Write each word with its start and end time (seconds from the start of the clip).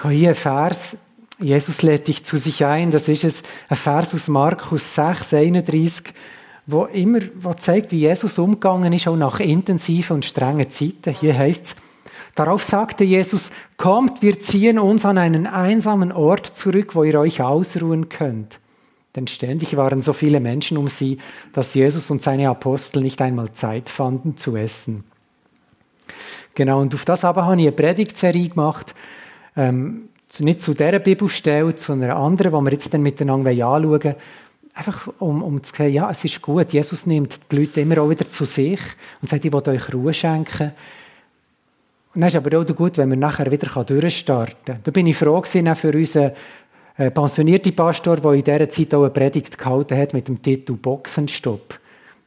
Ich 0.00 0.04
habe 0.04 0.14
hier 0.14 0.28
einen 0.28 0.34
Vers, 0.34 0.96
Jesus 1.38 1.82
lädt 1.82 2.08
dich 2.08 2.24
zu 2.24 2.38
sich 2.38 2.64
ein, 2.64 2.90
das 2.90 3.06
ist 3.06 3.44
ein 3.68 3.76
Vers 3.76 4.14
aus 4.14 4.28
Markus 4.28 4.94
6, 4.94 5.34
31, 5.34 6.14
wo 6.66 6.86
immer 6.86 7.18
wo 7.34 7.52
zeigt, 7.52 7.92
wie 7.92 7.98
Jesus 7.98 8.38
umgegangen 8.38 8.94
ist, 8.94 9.06
auch 9.06 9.16
nach 9.16 9.40
intensiven 9.40 10.14
und 10.14 10.24
strengen 10.24 10.70
Zeiten. 10.70 11.14
Hier 11.20 11.36
heißt 11.36 11.66
es, 11.66 11.76
darauf 12.34 12.62
sagte 12.62 13.04
Jesus, 13.04 13.50
kommt, 13.76 14.22
wir 14.22 14.40
ziehen 14.40 14.78
uns 14.78 15.04
an 15.04 15.18
einen 15.18 15.46
einsamen 15.46 16.12
Ort 16.12 16.46
zurück, 16.46 16.94
wo 16.94 17.04
ihr 17.04 17.20
euch 17.20 17.42
ausruhen 17.42 18.08
könnt. 18.08 18.58
Denn 19.16 19.26
ständig 19.26 19.76
waren 19.76 20.00
so 20.00 20.14
viele 20.14 20.40
Menschen 20.40 20.78
um 20.78 20.88
sie, 20.88 21.18
dass 21.52 21.74
Jesus 21.74 22.10
und 22.10 22.22
seine 22.22 22.48
Apostel 22.48 23.02
nicht 23.02 23.20
einmal 23.20 23.52
Zeit 23.52 23.90
fanden 23.90 24.38
zu 24.38 24.56
essen. 24.56 25.04
Genau, 26.54 26.80
und 26.80 26.94
auf 26.94 27.04
das 27.04 27.22
aber 27.22 27.44
habe 27.44 27.60
ich 27.60 27.66
eine 27.66 27.72
Predigtserie 27.72 28.48
gemacht, 28.48 28.94
ähm, 29.60 30.08
nicht 30.38 30.62
zu 30.62 30.72
dieser 30.72 30.98
Bibelstelle, 30.98 31.74
zu 31.74 31.92
einer 31.92 32.16
anderen, 32.16 32.52
die 32.52 32.64
wir 32.64 32.72
jetzt 32.72 32.92
dann 32.92 33.02
miteinander 33.02 33.50
anschauen 33.50 34.14
Einfach 34.72 35.08
um, 35.18 35.42
um 35.42 35.62
zu 35.62 35.74
sagen, 35.74 35.92
ja, 35.92 36.08
es 36.10 36.24
ist 36.24 36.40
gut, 36.40 36.72
Jesus 36.72 37.04
nimmt 37.04 37.40
die 37.50 37.56
Leute 37.56 37.80
immer 37.80 37.98
auch 37.98 38.08
wieder 38.08 38.30
zu 38.30 38.44
sich 38.44 38.80
und 39.20 39.28
sagt, 39.28 39.44
ich 39.44 39.52
will 39.52 39.68
euch 39.68 39.92
Ruhe 39.92 40.14
schenken. 40.14 40.72
Und 42.14 42.20
dann 42.20 42.28
ist 42.28 42.36
aber 42.36 42.56
auch 42.58 42.66
gut, 42.66 42.96
wenn 42.96 43.10
wir 43.10 43.16
nachher 43.16 43.50
wieder 43.50 43.68
durchstarten 43.84 44.56
können. 44.64 44.80
Da 44.84 44.90
bin 44.92 45.08
ich 45.08 45.16
froh 45.16 45.40
gewesen, 45.40 45.74
für 45.74 45.92
unseren 45.92 46.32
äh, 46.96 47.10
pensionierten 47.10 47.74
Pastor, 47.74 48.16
der 48.16 48.32
in 48.32 48.44
dieser 48.44 48.70
Zeit 48.70 48.94
auch 48.94 49.02
eine 49.02 49.10
Predigt 49.10 49.58
gehalten 49.58 49.98
hat 49.98 50.14
mit 50.14 50.28
dem 50.28 50.40
Titel 50.40 50.74
Boxenstopp. 50.74 51.78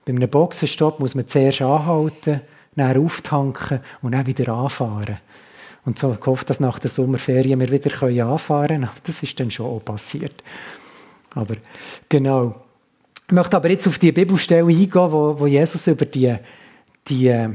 Bei 0.05 0.11
einem 0.11 0.29
Boxenstopp 0.29 0.99
muss 0.99 1.15
man 1.15 1.27
zuerst 1.27 1.61
anhalten, 1.61 2.41
dann 2.75 2.97
auftanken 2.97 3.79
und 4.01 4.11
dann 4.11 4.27
wieder 4.27 4.53
anfahren. 4.53 5.17
Und 5.85 5.99
so 5.99 6.09
gehofft, 6.11 6.49
dass 6.49 6.59
nach 6.59 6.79
der 6.79 6.89
Sommerferien 6.89 7.59
wir 7.59 7.69
wieder 7.69 7.91
anfahren 8.25 8.67
können. 8.67 8.89
Das 9.03 9.21
ist 9.21 9.39
dann 9.39 9.51
schon 9.51 9.65
auch 9.65 9.83
passiert. 9.83 10.43
Aber 11.35 11.55
genau. 12.07 12.55
Ich 13.27 13.33
möchte 13.33 13.57
aber 13.57 13.69
jetzt 13.69 13.87
auf 13.87 13.99
die 13.99 14.11
Bibelstelle 14.11 14.67
eingehen, 14.67 15.11
wo, 15.11 15.39
wo 15.39 15.47
Jesus 15.47 15.87
über 15.87 16.05
die, 16.05 16.35
die 17.07 17.27
äh, 17.27 17.49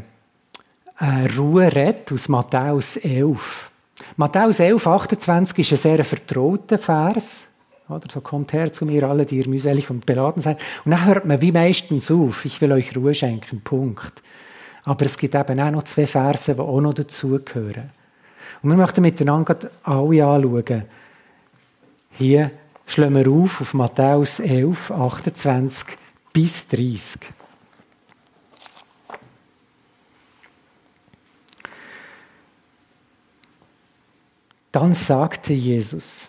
Ruhe 1.36 1.74
redet, 1.74 2.12
aus 2.12 2.28
Matthäus 2.28 2.96
11. 2.96 3.70
Matthäus 4.16 4.60
11, 4.60 4.86
28 4.86 5.58
ist 5.58 5.72
ein 5.72 5.90
sehr 5.90 6.04
vertrauter 6.04 6.78
Vers. 6.78 7.44
Oder 7.88 8.06
so 8.12 8.20
kommt 8.20 8.52
her 8.52 8.72
zu 8.72 8.84
mir 8.84 9.08
alle, 9.08 9.24
die 9.24 9.38
ihr 9.38 9.48
mühselig 9.48 9.88
und 9.88 10.04
beladen 10.04 10.42
seid. 10.42 10.58
Und 10.84 10.90
dann 10.90 11.06
hört 11.06 11.24
man 11.24 11.40
wie 11.40 11.52
meistens 11.52 12.10
auf, 12.10 12.44
ich 12.44 12.60
will 12.60 12.72
euch 12.72 12.94
Ruhe 12.94 13.14
schenken, 13.14 13.62
Punkt. 13.62 14.22
Aber 14.84 15.06
es 15.06 15.16
gibt 15.16 15.34
eben 15.34 15.60
auch 15.60 15.70
noch 15.70 15.84
zwei 15.84 16.06
Verse, 16.06 16.54
die 16.54 16.60
auch 16.60 16.80
noch 16.80 16.94
dazugehören. 16.94 17.90
Und 18.62 18.70
wir 18.70 18.76
möchten 18.76 19.02
miteinander 19.02 19.70
alle 19.84 20.24
anschauen. 20.24 20.84
Hier 22.12 22.50
schlagen 22.86 23.14
wir 23.14 23.30
auf 23.30 23.60
auf 23.60 23.74
Matthäus 23.74 24.40
11, 24.40 24.90
28 24.90 25.96
bis 26.32 26.66
30. 26.66 27.20
Dann 34.72 34.94
sagte 34.94 35.52
Jesus, 35.52 36.28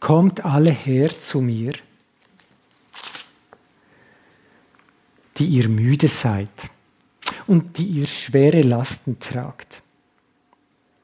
Kommt 0.00 0.44
alle 0.44 0.70
her 0.70 1.18
zu 1.18 1.40
mir, 1.40 1.72
die 5.38 5.46
ihr 5.46 5.68
müde 5.70 6.08
seid 6.08 6.50
und 7.46 7.78
die 7.78 7.84
ihr 7.84 8.06
schwere 8.06 8.62
Lasten 8.62 9.18
tragt. 9.18 9.82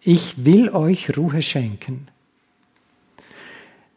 Ich 0.03 0.45
will 0.45 0.71
euch 0.71 1.17
Ruhe 1.17 1.43
schenken. 1.43 2.09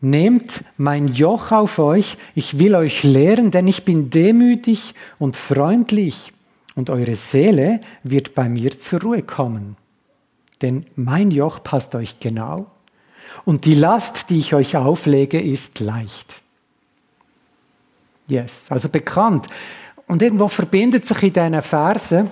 Nehmt 0.01 0.65
mein 0.75 1.07
Joch 1.07 1.51
auf 1.51 1.79
euch, 1.79 2.17
ich 2.35 2.59
will 2.59 2.75
euch 2.75 3.03
lehren, 3.03 3.51
denn 3.51 3.67
ich 3.67 3.85
bin 3.85 4.09
demütig 4.09 4.95
und 5.17 5.37
freundlich, 5.37 6.33
und 6.75 6.89
eure 6.89 7.15
Seele 7.15 7.81
wird 8.03 8.33
bei 8.33 8.49
mir 8.49 8.77
zur 8.79 9.01
Ruhe 9.01 9.21
kommen. 9.21 9.77
Denn 10.61 10.85
mein 10.95 11.31
Joch 11.31 11.63
passt 11.63 11.95
euch 11.95 12.19
genau, 12.19 12.67
und 13.45 13.65
die 13.65 13.73
Last, 13.73 14.29
die 14.29 14.39
ich 14.39 14.53
euch 14.53 14.75
auflege, 14.77 15.41
ist 15.41 15.79
leicht. 15.79 16.35
Yes, 18.27 18.65
also 18.69 18.89
bekannt. 18.89 19.47
Und 20.07 20.21
irgendwo 20.21 20.47
verbindet 20.47 21.05
sich 21.05 21.23
in 21.23 21.33
diesen 21.33 21.61
Versen 21.61 22.31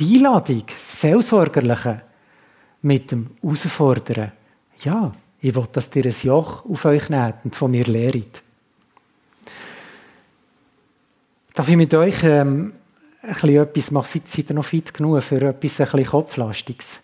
die 0.00 0.16
Einladung, 0.16 0.64
das 0.66 1.00
Seelsorgerliche, 1.00 2.02
mit 2.82 3.10
dem 3.10 3.28
Herausfordern. 3.42 4.32
Ja, 4.82 5.12
ich 5.40 5.54
will, 5.54 5.66
dass 5.70 5.94
ihr 5.94 6.06
ein 6.06 6.14
Joch 6.22 6.64
auf 6.64 6.84
euch 6.86 7.08
nehmt 7.10 7.34
und 7.44 7.54
von 7.54 7.70
mir 7.70 7.84
lehrt. 7.84 8.42
Darf 11.54 11.68
ich 11.68 11.76
mit 11.76 11.92
euch 11.92 12.22
ähm, 12.22 12.72
ein 13.22 13.50
etwas 13.50 13.90
machen? 13.90 14.20
Seid 14.24 14.48
ihr 14.48 14.54
noch 14.54 14.64
fit 14.64 14.94
genug 14.94 15.22
für 15.22 15.42
etwas 15.42 15.94
ein 15.94 16.06
Kopflastiges? 16.06 17.00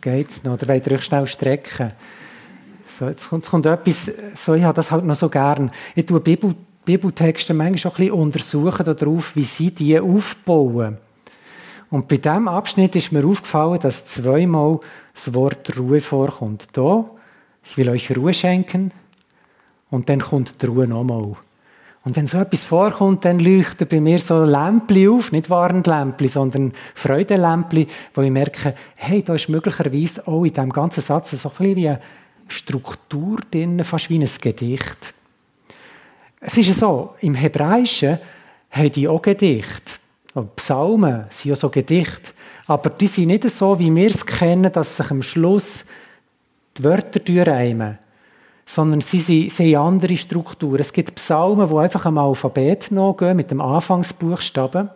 Geht's 0.00 0.42
noch? 0.42 0.54
Oder 0.54 0.68
wollt 0.68 0.86
ihr 0.86 0.92
euch 0.94 1.04
schnell 1.04 1.26
strecken? 1.26 1.92
So, 2.88 3.06
jetzt 3.06 3.28
kommt, 3.28 3.44
jetzt 3.44 3.50
kommt 3.50 3.66
etwas, 3.66 4.10
so, 4.34 4.54
ich 4.54 4.64
habe 4.64 4.74
das 4.74 4.90
halt 4.90 5.04
noch 5.04 5.14
so 5.14 5.28
gern. 5.28 5.70
Ich 5.94 6.06
tue 6.06 6.18
Bibel, 6.20 6.54
Bibeltexte 6.84 7.54
manchmal 7.54 7.78
schon 7.78 7.92
ein 7.92 7.96
bisschen 7.96 8.12
untersuchen 8.12 8.96
darauf, 8.96 9.36
wie 9.36 9.44
sie 9.44 9.70
die 9.70 10.00
aufbauen. 10.00 10.98
Und 11.90 12.08
bei 12.08 12.18
diesem 12.18 12.48
Abschnitt 12.48 12.96
ist 12.96 13.12
mir 13.12 13.24
aufgefallen, 13.24 13.80
dass 13.80 14.04
zweimal 14.04 14.80
das 15.14 15.32
Wort 15.32 15.76
Ruhe 15.78 16.00
vorkommt. 16.00 16.66
Da, 16.72 17.04
ich 17.64 17.76
will 17.76 17.88
euch 17.88 18.14
Ruhe 18.16 18.34
schenken. 18.34 18.92
Und 19.90 20.08
dann 20.08 20.20
kommt 20.20 20.60
die 20.60 20.66
Ruhe 20.66 20.86
nochmal. 20.86 21.36
Und 22.04 22.16
wenn 22.16 22.26
so 22.26 22.38
etwas 22.38 22.64
vorkommt, 22.64 23.24
dann 23.24 23.38
leuchten 23.38 23.86
bei 23.86 24.00
mir 24.00 24.18
so 24.18 24.42
Lämpchen 24.42 25.08
auf, 25.10 25.32
nicht 25.32 25.50
Warnlämpchen, 25.50 26.28
sondern 26.28 26.72
Freudelämpchen, 26.94 27.86
wo 28.14 28.22
ich 28.22 28.30
merke, 28.30 28.74
hey, 28.94 29.22
da 29.22 29.34
ist 29.34 29.48
möglicherweise 29.48 30.26
auch 30.26 30.44
in 30.44 30.52
diesem 30.52 30.70
ganzen 30.70 31.00
Satz 31.00 31.30
so 31.32 31.48
ein 31.48 31.54
bisschen 31.56 31.76
wie 31.76 31.88
eine 31.88 32.00
Struktur 32.48 33.40
drin, 33.50 33.82
fast 33.84 34.08
wie 34.10 34.18
ein 34.18 34.28
Gedicht. 34.40 35.14
Es 36.40 36.56
ist 36.56 36.68
ja 36.68 36.72
so, 36.72 37.14
im 37.20 37.34
Hebräischen 37.34 38.18
haben 38.70 38.92
die 38.92 39.08
auch 39.08 39.20
Psalmen 40.56 41.24
sind 41.30 41.50
ja 41.50 41.56
so 41.56 41.68
Gedichte. 41.68 42.32
Aber 42.66 42.90
die 42.90 43.06
sind 43.06 43.28
nicht 43.28 43.48
so, 43.48 43.78
wie 43.78 43.94
wir 43.94 44.10
es 44.10 44.24
kennen, 44.24 44.70
dass 44.72 44.96
sich 44.96 45.10
am 45.10 45.22
Schluss 45.22 45.84
die 46.76 46.84
Wörter 46.84 47.18
durchreimen. 47.20 47.98
Sondern 48.66 49.00
sie, 49.00 49.20
sie, 49.20 49.48
sie 49.48 49.76
haben 49.76 49.94
andere 49.94 50.16
Strukturen. 50.16 50.80
Es 50.80 50.92
gibt 50.92 51.14
Psalmen, 51.14 51.68
die 51.68 51.76
einfach 51.76 52.04
am 52.04 52.18
Alphabet 52.18 52.90
nachgehen, 52.90 53.36
mit 53.36 53.50
dem 53.50 53.62
Anfangsbuchstaben. 53.62 54.90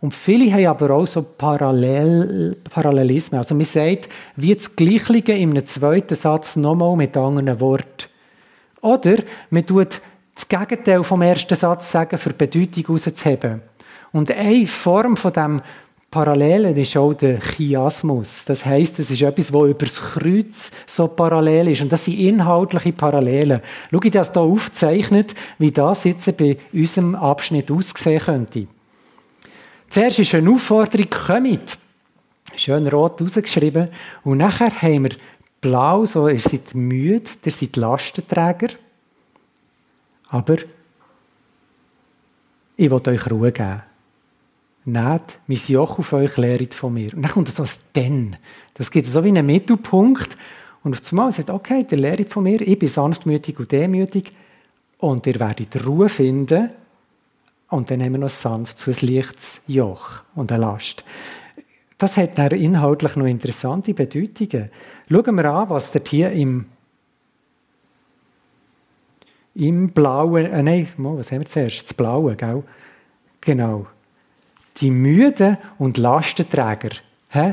Und 0.00 0.14
viele 0.14 0.52
haben 0.52 0.66
aber 0.66 0.94
auch 0.94 1.06
so 1.06 1.22
Parallel, 1.22 2.56
Parallelismen. 2.70 3.38
Also 3.38 3.54
man 3.54 3.64
sagt, 3.64 4.08
wie 4.36 4.54
das 4.54 4.74
Gleiche 4.74 5.32
in 5.32 5.50
einem 5.50 5.66
zweiten 5.66 6.14
Satz 6.14 6.56
nochmal 6.56 6.96
mit 6.96 7.16
anderen 7.16 7.58
Worten. 7.60 8.06
Oder 8.80 9.16
man 9.50 9.66
tut 9.66 10.00
das 10.34 10.46
Gegenteil 10.46 11.02
vom 11.02 11.20
ersten 11.20 11.56
Satz 11.56 11.90
sagen, 11.90 12.16
für 12.16 12.30
die 12.30 12.46
Bedeutung 12.46 12.84
herauszuheben. 12.86 13.60
Und 14.12 14.30
eine 14.30 14.66
Form 14.66 15.16
von 15.16 15.32
dem 15.32 15.60
Parallelen 16.10 16.74
ist 16.74 16.96
auch 16.96 17.12
der 17.12 17.38
Chiasmus. 17.38 18.44
Das 18.46 18.64
heißt, 18.64 18.98
es 18.98 19.10
ist 19.10 19.20
etwas, 19.20 19.52
wo 19.52 19.66
über 19.66 19.84
das 19.84 20.00
Kreuz 20.00 20.70
so 20.86 21.06
parallel 21.06 21.68
ist. 21.68 21.82
Und 21.82 21.92
das 21.92 22.06
sind 22.06 22.18
inhaltliche 22.18 22.94
Parallelen. 22.94 23.60
Schau, 23.90 24.00
ich 24.02 24.10
das 24.10 24.32
hier 24.32 24.40
aufzeichnet, 24.40 25.34
wie 25.58 25.70
das 25.70 26.04
jetzt 26.04 26.34
bei 26.38 26.56
unserem 26.72 27.14
Abschnitt 27.14 27.70
aussehen 27.70 28.20
könnte. 28.20 28.66
Zuerst 29.90 30.18
ist 30.18 30.34
eine 30.34 30.50
Aufforderung, 30.50 31.10
kommt. 31.10 31.78
Schön 32.56 32.88
rot 32.88 33.20
rausgeschrieben. 33.20 33.88
Und 34.24 34.38
nachher 34.38 34.70
haben 34.80 35.04
wir 35.04 35.16
blau, 35.60 36.06
so, 36.06 36.28
ihr 36.28 36.40
seid 36.40 36.74
müde, 36.74 37.30
ihr 37.44 37.52
seid 37.52 37.76
Lastenträger. 37.76 38.68
Aber 40.30 40.56
ich 42.76 42.90
will 42.90 43.08
euch 43.08 43.30
Ruhe 43.30 43.52
geben. 43.52 43.82
Nehmt 44.88 45.38
mein 45.46 45.58
Joch 45.58 45.98
auf 45.98 46.14
euch, 46.14 46.38
lehret 46.38 46.72
von 46.72 46.94
mir. 46.94 47.12
Und 47.12 47.20
dann 47.20 47.30
kommt 47.30 47.48
so 47.48 47.62
ein 47.62 47.68
Denn. 47.94 48.36
Das 48.72 48.90
gibt 48.90 49.04
so 49.04 49.22
wie 49.22 49.28
einen 49.28 49.44
Mittelpunkt. 49.44 50.34
Und 50.82 50.98
auf 50.98 51.12
einmal 51.12 51.30
sagt, 51.30 51.50
okay, 51.50 51.84
der 51.84 51.98
lehret 51.98 52.32
von 52.32 52.44
mir, 52.44 52.62
ich 52.62 52.78
bin 52.78 52.88
sanftmütig 52.88 53.58
und 53.58 53.70
demütig. 53.70 54.32
Und 54.96 55.26
ihr 55.26 55.38
werdet 55.38 55.84
Ruhe 55.84 56.08
finden. 56.08 56.70
Und 57.68 57.90
dann 57.90 58.02
haben 58.02 58.12
wir 58.12 58.18
noch 58.18 58.30
sanft 58.30 58.78
so 58.78 58.90
ein 58.90 58.96
leichtes 59.02 59.60
Joch 59.66 60.22
und 60.34 60.50
eine 60.52 60.62
Last. 60.62 61.04
Das 61.98 62.16
hat 62.16 62.38
dann 62.38 62.52
inhaltlich 62.52 63.14
noch 63.14 63.26
interessante 63.26 63.92
Bedeutungen. 63.92 64.70
Schauen 65.10 65.36
wir 65.36 65.44
an, 65.44 65.68
was 65.68 65.92
dort 65.92 66.08
hier 66.08 66.30
im, 66.30 66.64
im 69.54 69.90
Blauen, 69.90 70.46
äh, 70.46 70.62
nein, 70.62 70.88
was 70.96 71.30
haben 71.30 71.40
wir 71.40 71.46
zuerst? 71.46 71.84
Das 71.84 71.92
Blaue, 71.92 72.36
gell? 72.36 72.62
Genau 73.42 73.86
die 74.80 74.90
Müden 74.90 75.56
und 75.78 75.98
Lastenträger. 75.98 76.90
He? 77.30 77.52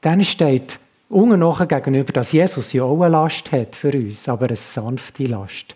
dann 0.00 0.24
steht 0.24 0.78
unten 1.08 1.40
nachher 1.40 1.66
gegenüber, 1.66 2.12
dass 2.12 2.32
Jesus 2.32 2.72
ja 2.72 2.84
auch 2.84 3.02
eine 3.02 3.12
Last 3.12 3.52
hat 3.52 3.76
für 3.76 3.92
uns, 3.92 4.28
aber 4.28 4.46
eine 4.46 4.56
sanfte 4.56 5.26
Last 5.26 5.74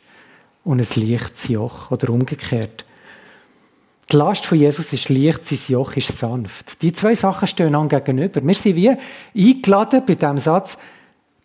und 0.64 0.80
ein 0.80 1.08
leichtes 1.08 1.48
Joch 1.48 1.90
oder 1.90 2.10
umgekehrt. 2.10 2.84
Die 4.10 4.16
Last 4.16 4.46
von 4.46 4.58
Jesus 4.58 4.92
ist 4.92 5.08
leicht, 5.08 5.44
sein 5.44 5.58
Joch 5.68 5.96
ist 5.96 6.16
sanft. 6.16 6.80
Die 6.82 6.92
zwei 6.92 7.14
Sachen 7.14 7.48
stehen 7.48 7.74
an 7.74 7.88
gegenüber. 7.88 8.44
Wir 8.44 8.54
sind 8.54 8.76
wie 8.76 8.90
eingeladen 8.90 10.02
bei 10.06 10.14
diesem 10.14 10.38
Satz, 10.38 10.76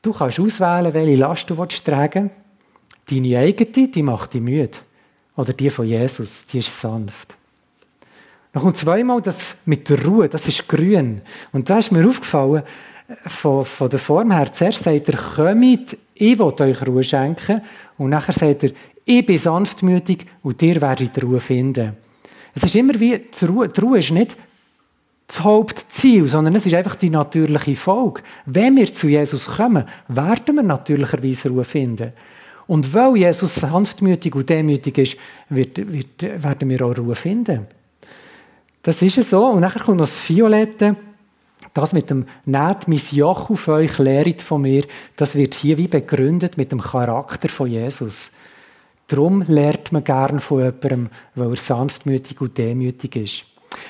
du 0.02 0.14
kannst 0.14 0.40
auswählen, 0.40 0.94
welche 0.94 1.16
Last 1.16 1.50
du 1.50 1.56
tragen 1.66 2.30
willst. 2.30 3.26
Deine 3.26 3.40
eigene, 3.40 3.88
die 3.88 4.04
macht 4.04 4.34
dich 4.34 4.42
müde. 4.42 4.78
Oder 5.36 5.54
die 5.54 5.70
von 5.70 5.88
Jesus, 5.88 6.46
die 6.46 6.60
ist 6.60 6.80
sanft. 6.80 7.36
Noch 8.54 8.64
kommt 8.64 8.78
zweimal 8.78 9.22
das 9.22 9.56
mit 9.66 9.88
der 9.90 10.04
Ruhe, 10.04 10.28
das 10.28 10.48
ist 10.48 10.68
grün. 10.68 11.22
Und 11.52 11.70
da 11.70 11.80
ist 11.80 11.92
mir 11.92 12.08
aufgefallen, 12.08 12.64
von, 13.26 13.66
von 13.66 13.90
der 13.90 14.00
Form 14.00 14.32
her, 14.32 14.52
zuerst 14.54 14.84
sagt 14.84 15.10
er, 15.10 15.18
kommt, 15.18 15.98
ich 16.14 16.38
will 16.38 16.54
euch 16.60 16.88
Ruhe 16.88 17.04
schenken. 17.04 17.62
Und 17.98 18.10
nachher 18.10 18.34
sagt 18.34 18.64
er, 18.64 18.72
ich 19.06 19.26
bin 19.26 19.38
sanftmütig 19.38 20.26
und 20.44 20.62
ihr 20.62 20.82
werdet 20.82 21.24
Ruhe 21.24 21.40
finden. 21.40 21.98
Es 22.54 22.64
ist 22.64 22.76
immer 22.76 23.00
wie, 23.00 23.20
die 23.20 23.46
Ruhe, 23.46 23.68
die 23.68 23.80
Ruhe 23.80 24.00
ist 24.00 24.12
nicht 24.12 24.38
das 25.28 25.42
Hauptziel, 25.42 26.26
sondern 26.26 26.56
es 26.56 26.66
ist 26.66 26.74
einfach 26.74 26.96
die 26.96 27.10
natürliche 27.10 27.76
Folge. 27.76 28.22
Wenn 28.46 28.76
wir 28.76 28.92
zu 28.92 29.08
Jesus 29.08 29.46
kommen, 29.46 29.86
werden 30.08 30.56
wir 30.56 30.64
natürlicherweise 30.64 31.50
Ruhe 31.50 31.64
finden. 31.64 32.14
Und 32.66 32.94
weil 32.94 33.18
Jesus 33.18 33.56
sanftmütig 33.56 34.36
und 34.36 34.50
demütig 34.50 34.98
ist, 34.98 35.18
wird, 35.50 35.78
wird, 35.92 36.44
werden 36.44 36.70
wir 36.70 36.86
auch 36.86 36.98
Ruhe 36.98 37.16
finden. 37.16 37.68
Das 38.82 39.02
ist 39.02 39.18
es 39.18 39.30
so. 39.30 39.46
Und 39.46 39.62
nachher 39.62 39.82
kommt 39.82 39.98
noch 39.98 40.06
das 40.06 40.30
Violette. 40.30 40.96
Das 41.74 41.94
mit 41.94 42.10
dem 42.10 42.26
«Nehmt 42.46 42.88
mein 42.88 43.02
Joch 43.12 43.50
auf 43.50 43.68
euch, 43.68 43.98
lehret 44.00 44.42
von 44.42 44.62
mir», 44.62 44.86
das 45.18 45.36
wird 45.36 45.54
hier 45.54 45.78
wie 45.78 45.88
begründet 45.88 46.58
mit 46.58 46.72
dem 46.72 46.82
Charakter 46.82 47.48
von 47.48 47.70
Jesus. 47.70 48.32
Darum 49.08 49.44
lernt 49.48 49.92
man 49.92 50.04
gern 50.04 50.40
von 50.40 50.60
jemandem, 50.60 51.10
weil 51.36 51.50
er 51.50 51.56
sanftmütig 51.56 52.42
und 52.42 52.58
demütig 52.58 53.16
ist. 53.16 53.44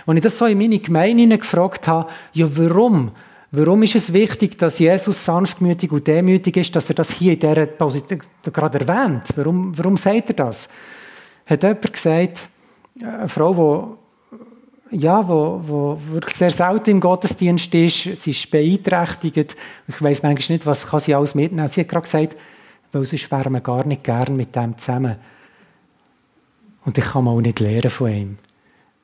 Und 0.05 0.17
ich 0.17 0.23
das 0.23 0.37
so 0.37 0.45
in 0.45 0.57
meine 0.57 0.79
Gemeinde 0.79 1.37
gefragt 1.37 1.87
habe, 1.87 2.09
ja 2.33 2.47
warum? 2.51 3.11
Warum 3.51 3.81
ist 3.83 3.95
es 3.95 4.13
wichtig, 4.13 4.57
dass 4.57 4.79
Jesus 4.79 5.25
sanftmütig 5.25 5.91
und 5.91 6.05
demütig 6.05 6.57
ist, 6.57 6.75
dass 6.75 6.89
er 6.89 6.95
das 6.95 7.11
hier 7.11 7.33
in 7.33 7.39
dieser 7.39 7.65
Position 7.65 8.21
gerade 8.43 8.79
erwähnt? 8.79 9.23
Warum, 9.35 9.75
warum 9.77 9.97
sagt 9.97 10.29
er 10.29 10.35
das? 10.35 10.69
Hat 11.45 11.63
jemand 11.63 11.93
gesagt, 11.93 12.47
eine 13.01 13.27
Frau, 13.27 13.97
die 13.97 14.08
ja, 14.91 15.27
wo, 15.27 15.61
wo 15.63 15.99
wirklich 16.11 16.35
sehr 16.35 16.51
selten 16.51 16.91
im 16.91 16.99
Gottesdienst 16.99 17.73
ist, 17.73 18.21
sie 18.21 18.31
ist 18.31 18.49
beeinträchtigt. 18.49 19.55
Ich 19.87 20.01
weiß 20.01 20.23
manchmal 20.23 20.55
nicht, 20.55 20.65
was 20.65 20.87
kann 20.87 20.99
sie 20.99 21.13
alles 21.13 21.35
mitnehmen. 21.35 21.67
Sie 21.67 21.81
hat 21.81 21.89
gerade 21.89 22.03
gesagt, 22.03 22.35
weil 22.91 23.05
sonst 23.05 23.31
wären 23.31 23.53
wir 23.53 23.61
gar 23.61 23.85
nicht 23.85 24.03
gern 24.03 24.35
mit 24.35 24.55
dem 24.55 24.77
zusammen. 24.77 25.15
Und 26.85 26.97
ich 26.97 27.03
kann 27.03 27.27
auch 27.27 27.41
nicht 27.41 27.59
lernen 27.59 27.89
von 27.89 28.11
ihm. 28.11 28.37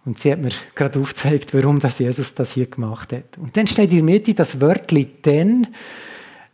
Und 0.05 0.19
sie 0.19 0.31
hat 0.31 0.39
mir 0.39 0.51
gerade 0.75 0.99
aufgezeigt, 0.99 1.53
warum 1.53 1.79
das 1.79 1.99
Jesus 1.99 2.33
das 2.33 2.53
hier 2.53 2.67
gemacht 2.67 3.11
hat. 3.11 3.37
Und 3.37 3.55
dann 3.57 3.67
steht 3.67 3.91
in 3.91 3.97
der 3.97 4.05
Mitte 4.05 4.33
das 4.33 4.59
Wörtchen 4.61 5.07
«denn». 5.23 5.67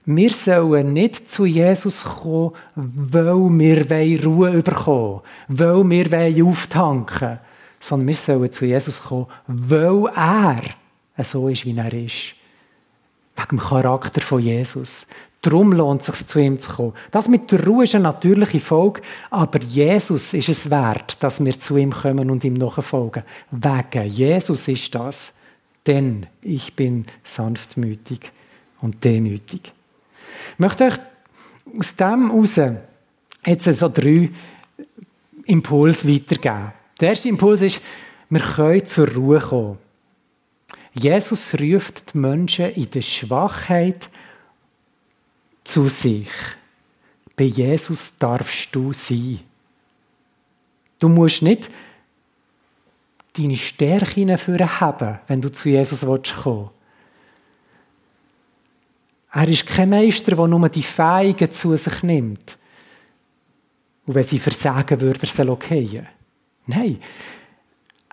Wir 0.03 0.31
sollen 0.31 0.93
nicht 0.93 1.29
zu 1.29 1.45
Jesus 1.45 2.03
kommen, 2.03 2.53
weil 2.73 3.85
wir 3.85 4.25
Ruhe 4.25 4.63
bekommen 4.63 5.21
weil 5.47 6.11
wir 6.11 6.45
auftanken 6.45 7.39
sondern 7.81 8.07
wir 8.07 8.15
sollen 8.15 8.51
zu 8.51 8.65
Jesus 8.65 9.03
kommen, 9.03 9.27
weil 9.47 10.05
er 10.15 11.23
so 11.23 11.49
ist, 11.49 11.65
wie 11.65 11.75
er 11.77 11.93
ist. 11.93 12.35
Wegen 13.35 13.49
dem 13.49 13.59
Charakter 13.59 14.21
von 14.21 14.39
Jesus. 14.39 15.05
Darum 15.41 15.73
lohnt 15.73 16.01
es 16.01 16.07
sich, 16.07 16.27
zu 16.27 16.39
ihm 16.39 16.59
zu 16.59 16.71
kommen. 16.71 16.93
Das 17.09 17.27
mit 17.27 17.51
der 17.51 17.65
Ruhe 17.65 17.83
ist 17.83 17.95
eine 17.95 18.03
natürliche 18.03 18.59
Folge, 18.59 19.01
aber 19.31 19.59
Jesus 19.59 20.35
ist 20.35 20.49
es 20.49 20.69
wert, 20.69 21.17
dass 21.19 21.43
wir 21.43 21.59
zu 21.59 21.77
ihm 21.77 21.91
kommen 21.91 22.29
und 22.29 22.43
ihm 22.43 22.53
nachfolgen. 22.53 23.23
Wegen 23.49 24.07
Jesus 24.07 24.67
ist 24.67 24.93
das. 24.93 25.33
Denn 25.87 26.27
ich 26.43 26.75
bin 26.75 27.07
sanftmütig 27.23 28.31
und 28.81 29.03
demütig. 29.03 29.73
Ich 30.53 30.59
möchte 30.59 30.83
euch 30.83 30.97
aus 31.79 31.95
dem 31.95 32.29
heraus 32.29 32.59
jetzt 33.45 33.79
so 33.79 33.89
drei 33.89 34.29
Impulse 35.45 36.07
weitergeben. 36.07 36.73
Der 37.01 37.09
erste 37.09 37.29
Impuls 37.29 37.61
ist, 37.61 37.81
wir 38.29 38.39
können 38.39 38.85
zur 38.85 39.11
Ruhe 39.13 39.39
kommen. 39.39 39.79
Jesus 40.93 41.53
ruft 41.55 42.13
die 42.13 42.17
Menschen 42.19 42.71
in 42.73 42.89
der 42.91 43.01
Schwachheit 43.01 44.09
zu 45.63 45.89
sich. 45.89 46.29
Bei 47.35 47.45
Jesus 47.45 48.13
darfst 48.19 48.69
du 48.71 48.93
sein. 48.93 49.39
Du 50.99 51.09
musst 51.09 51.41
nicht 51.41 51.71
deine 53.35 53.55
Stärken 53.55 54.29
haben, 54.29 55.19
wenn 55.27 55.41
du 55.41 55.51
zu 55.51 55.69
Jesus 55.69 56.01
kommen 56.01 56.19
willst. 56.23 56.77
Er 59.33 59.47
ist 59.47 59.65
kein 59.65 59.89
Meister, 59.89 60.35
der 60.35 60.47
nur 60.47 60.69
die 60.69 60.83
Feigen 60.83 61.51
zu 61.51 61.75
sich 61.77 62.03
nimmt. 62.03 62.57
Und 64.05 64.15
wenn 64.15 64.23
sie 64.23 64.39
versagen, 64.39 64.99
würde 64.99 65.21
er 65.21 65.27
sie 65.27 65.43
lokieren. 65.43 66.20
Nein. 66.71 67.01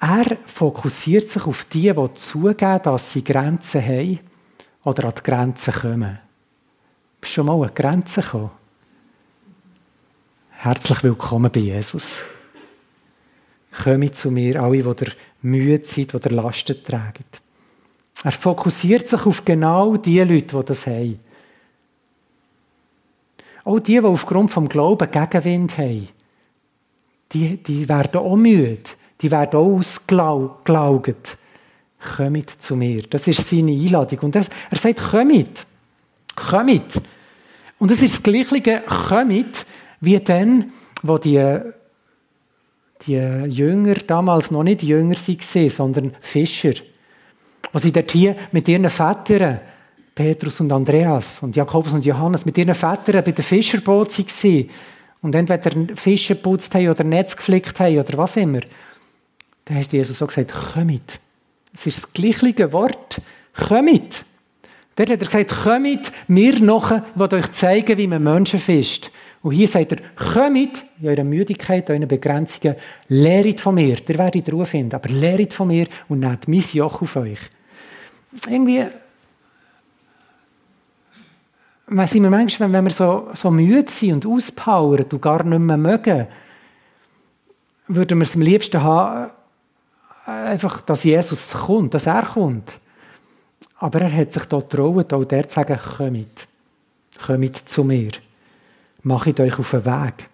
Er 0.01 0.37
fokussiert 0.47 1.31
sich 1.31 1.45
auf 1.47 1.65
die, 1.65 1.93
die 1.93 2.15
zugeben, 2.15 2.83
dass 2.83 3.13
sie 3.13 3.23
Grenzen 3.23 3.83
haben 3.83 4.19
oder 4.85 5.05
an 5.05 5.15
die 5.17 5.23
Grenzen 5.23 5.75
kommen. 5.75 6.19
Bist 7.21 7.33
du 7.33 7.35
schon 7.35 7.47
mal 7.47 7.63
an 7.63 7.75
Grenzen 7.75 8.23
gekommen? 8.23 8.51
Herzlich 10.51 11.05
willkommen 11.05 11.53
bei 11.53 11.61
Jesus. 11.61 12.21
Kommt 13.85 14.17
zu 14.17 14.31
mir, 14.33 14.61
alle, 14.61 14.83
die 14.83 15.05
der 15.05 15.13
müde 15.43 15.85
sind, 15.85 16.13
die 16.13 16.19
der 16.19 16.33
Lasten 16.33 16.83
tragen. 16.83 17.25
Er 18.25 18.33
fokussiert 18.33 19.09
sich 19.09 19.25
auf 19.25 19.45
genau 19.45 19.97
die 19.97 20.19
Leute, 20.19 20.57
die 20.57 20.65
das 20.65 20.87
haben. 20.87 21.21
Auch 23.65 23.79
die, 23.79 24.01
die 24.01 24.01
aufgrund 24.01 24.57
des 24.57 24.69
Glauben 24.69 25.11
Gegenwind 25.11 25.79
haben, 25.79 26.09
die, 27.33 27.57
die 27.63 27.89
werden 27.89 28.21
auch 28.21 28.37
müde, 28.37 28.79
die 29.21 29.31
werden 29.31 29.59
auch 29.59 29.79
ausgelaugt. 29.79 31.39
Kommt 32.17 32.63
zu 32.63 32.77
mir. 32.77 33.03
Das 33.11 33.27
ist 33.27 33.47
seine 33.47 33.73
Einladung. 33.73 34.21
Und 34.21 34.35
das, 34.35 34.49
er 34.71 34.79
sagt, 34.79 35.03
kommt. 35.11 35.67
Kommt. 36.37 37.02
Und 37.79 37.91
es 37.91 38.02
ist 38.02 38.14
das 38.14 38.23
Gleiche, 38.23 38.83
kommt, 39.09 39.67
wie 40.00 40.19
dann, 40.21 40.73
wo 41.02 41.19
die, 41.19 41.61
die 43.07 43.17
Jünger 43.17 43.95
damals 43.95 44.50
noch 44.50 44.62
nicht 44.62 44.83
Jünger 44.83 45.17
waren, 45.17 45.69
sondern 45.69 46.17
Fischer. 46.21 46.75
Wo 47.73 47.79
sie 47.79 47.93
dort 47.93 48.11
hier 48.12 48.37
mit 48.52 48.69
ihren 48.69 48.88
Vätern, 48.88 49.61
Petrus 50.14 50.61
und 50.61 50.73
Andreas 50.73 51.43
und 51.43 51.55
Jakobus 51.55 51.93
und 51.93 52.05
Johannes, 52.05 52.47
mit 52.47 52.57
ihren 52.59 52.75
Vätern 52.75 53.23
bei 53.25 53.33
der 53.33 53.45
Fischerboot 53.45 54.17
waren 54.17 54.69
und 55.23 55.35
entweder 55.35 55.97
Fische 55.97 56.35
geputzt 56.35 56.75
haben 56.75 56.89
oder 56.89 57.05
Netz 57.05 57.37
geflickt 57.37 57.79
haben 57.81 57.99
oder 57.99 58.19
was 58.19 58.37
immer, 58.37 58.61
dann 59.65 59.79
hat 59.79 59.93
Jesus 59.93 60.19
so 60.19 60.27
gesagt, 60.27 60.53
kommt. 60.53 61.21
Es 61.75 61.87
ist 61.87 62.03
das 62.03 62.13
gleiche 62.13 62.73
Wort. 62.73 63.21
Kommt. 63.55 64.25
Dort 64.97 65.11
hat 65.11 65.21
er 65.21 65.27
gesagt, 65.27 65.63
kommt 65.63 66.13
mir 66.27 66.61
nachher, 66.61 67.05
ich 67.15 67.33
euch 67.33 67.53
zeigen, 67.53 67.99
wie 67.99 68.07
man 68.07 68.23
Menschen 68.23 68.59
fischt. 68.59 69.11
Und 69.43 69.53
hier 69.53 69.69
sagt 69.69 69.93
er, 69.93 69.99
kommt 70.17 70.85
in 71.01 71.09
eurer 71.09 71.25
Müdigkeit, 71.25 71.89
in 71.89 71.97
euren 71.97 72.09
Begrenzungen, 72.09 72.77
lehret 73.09 73.61
von 73.61 73.75
mir. 73.75 73.97
Ihr 74.07 74.19
werdet 74.19 74.53
Ruhe 74.53 74.67
finden, 74.67 74.95
aber 74.95 75.09
lehret 75.09 75.53
von 75.55 75.69
mir 75.69 75.87
und 76.09 76.21
nehmt 76.21 76.49
mein 76.49 76.65
Joch 76.73 77.03
auf 77.03 77.17
euch. 77.17 77.39
Irgendwie 78.49 78.85
man 81.90 82.07
sind 82.07 82.23
wir 82.23 82.30
manchmal, 82.30 82.73
wenn 82.73 82.85
wir 82.85 82.90
so, 82.90 83.28
so 83.35 83.50
müde 83.50 83.90
sind 83.90 84.25
und 84.25 84.35
auspowern 84.35 85.07
und 85.11 85.23
gar 85.23 85.42
nicht 85.42 85.59
mehr 85.59 85.76
mögen, 85.76 86.26
würden 87.87 88.18
wir 88.18 88.25
es 88.25 88.35
am 88.35 88.42
liebsten 88.42 88.83
haben, 88.83 89.30
einfach, 90.26 90.80
dass 90.83 91.04
Jesus 91.04 91.52
kommt, 91.52 91.95
dass 91.95 92.07
er 92.07 92.23
kommt. 92.23 92.78
Aber 93.78 94.00
er 94.00 94.12
hat 94.14 94.33
sich 94.33 94.45
da 94.45 94.59
getraut, 94.59 95.12
auch 95.12 95.25
der 95.25 95.49
zu 95.49 95.54
sagen, 95.54 95.78
kommt, 95.97 96.49
kommt 97.25 97.68
zu 97.68 97.85
mir, 97.85 98.11
macht 99.02 99.40
euch 99.40 99.59
auf 99.59 99.71
den 99.71 99.87
Weg. 99.87 100.28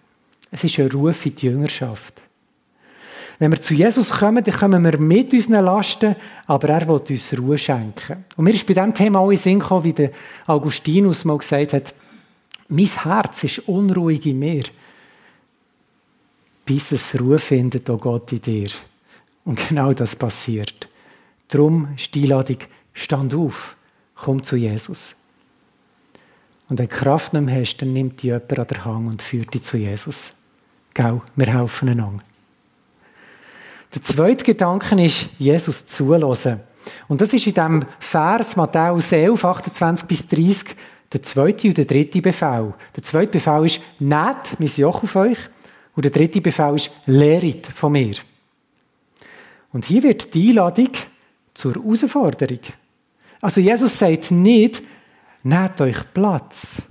Es 0.51 0.63
ist 0.63 0.79
ein 0.79 0.91
Ruf 0.91 1.25
in 1.25 1.35
die 1.35 1.45
Jüngerschaft. 1.47 2.21
Wenn 3.37 3.51
wir 3.51 3.59
zu 3.59 3.73
Jesus 3.73 4.11
kommen, 4.11 4.43
dann 4.43 4.55
kommen 4.55 4.83
wir 4.83 4.97
mit 4.97 5.33
unseren 5.33 5.65
Lasten, 5.65 6.15
aber 6.47 6.69
er 6.69 6.87
will 6.87 7.01
uns 7.09 7.37
Ruhe 7.37 7.57
schenken. 7.57 8.23
Und 8.35 8.45
mir 8.45 8.53
ist 8.53 8.65
bei 8.65 8.73
diesem 8.73 8.93
Thema 8.93 9.19
auch 9.19 9.31
in 9.31 9.37
Sinn 9.37 9.59
gekommen, 9.59 9.83
wie 9.83 9.93
der 9.93 10.11
Augustinus 10.47 11.25
mal 11.25 11.37
gesagt 11.37 11.73
hat, 11.73 11.93
mein 12.67 12.85
Herz 12.85 13.43
ist 13.43 13.59
unruhig 13.67 14.25
in 14.25 14.39
mir, 14.39 14.63
bis 16.65 16.91
es 16.91 17.19
Ruhe 17.19 17.37
findet, 17.37 17.89
oh 17.89 17.97
Gott, 17.97 18.31
in 18.31 18.41
dir. 18.41 18.69
Und 19.43 19.67
genau 19.67 19.93
das 19.93 20.15
passiert. 20.15 20.87
Darum 21.49 21.89
ist 21.95 22.15
die 22.15 22.23
Einladung, 22.23 22.57
stand 22.93 23.33
auf, 23.35 23.75
komm 24.15 24.41
zu 24.41 24.55
Jesus. 24.55 25.15
Und 26.67 26.79
wenn 26.79 26.87
du 26.87 26.95
Kraft 26.95 27.33
nicht 27.33 27.45
mehr 27.45 27.61
hast, 27.61 27.77
dann 27.77 27.93
nimmt 27.93 28.23
dich 28.23 28.31
jemand 28.31 28.57
an 28.57 28.67
der 28.67 28.85
Hand 28.85 29.07
und 29.07 29.21
führt 29.21 29.53
dich 29.53 29.61
zu 29.61 29.77
Jesus. 29.77 30.31
Gell, 30.95 31.21
wir 31.35 31.47
helfen 31.47 31.89
einander. 31.89 32.23
Der 33.95 34.01
zweite 34.01 34.43
Gedanke 34.43 35.01
ist, 35.03 35.29
Jesus 35.39 35.85
zulassen. 35.85 36.59
Und 37.07 37.21
das 37.21 37.33
ist 37.33 37.47
in 37.47 37.53
diesem 37.53 37.85
Vers 37.99 38.57
Matthäus 38.57 39.11
11, 39.11 39.43
28 39.43 40.07
bis 40.07 40.27
30 40.27 40.75
der 41.13 41.21
zweite 41.21 41.69
und 41.69 41.77
der 41.77 41.85
dritte 41.85 42.21
Befehl. 42.21 42.73
Der 42.93 43.03
zweite 43.03 43.31
Befehl 43.31 43.65
ist, 43.65 43.79
nehmt 43.99 44.59
mein 44.59 44.67
Joch 44.67 45.01
auf 45.01 45.15
euch. 45.15 45.37
Und 45.95 46.03
der 46.03 46.11
dritte 46.11 46.41
Befehl 46.41 46.75
ist, 46.75 46.91
lehret 47.05 47.67
von 47.67 47.93
mir. 47.93 48.15
Und 49.71 49.85
hier 49.85 50.03
wird 50.03 50.33
die 50.33 50.49
Einladung 50.49 50.89
zur 51.53 51.75
Herausforderung. 51.75 52.59
Also 53.39 53.61
Jesus 53.61 53.97
sagt 53.97 54.29
nicht, 54.29 54.81
nehmt 55.43 55.79
euch 55.79 55.97
Platz, 56.13 56.81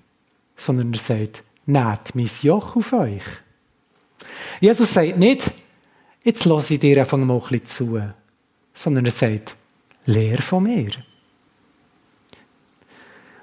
sondern 0.56 0.92
er 0.94 0.98
sagt, 0.98 1.42
nehmt 1.66 2.14
mein 2.14 2.30
Joch 2.40 2.76
auf 2.76 2.92
euch. 2.94 3.24
Jesus 4.60 4.94
sagt 4.94 5.18
nicht, 5.18 5.50
jetzt 6.24 6.44
lasse 6.44 6.74
ich 6.74 6.80
dir 6.80 7.00
einfach 7.00 7.18
mal 7.18 7.34
ein 7.34 7.40
bisschen 7.40 7.66
zu, 7.66 8.02
sondern 8.74 9.04
er 9.04 9.12
sagt, 9.12 9.56
lehr 10.06 10.38
von 10.38 10.64
mir. 10.64 10.90